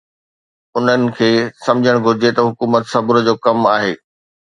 انهن 0.79 1.03
کي 1.19 1.27
سمجهڻ 1.65 1.99
گهرجي 2.07 2.31
ته 2.39 2.47
حڪومت 2.47 2.89
صبر 2.95 3.21
جو 3.29 3.35
ڪم 3.45 3.69
آهي. 3.75 3.93